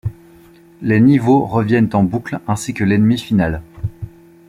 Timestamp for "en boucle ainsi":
1.93-2.73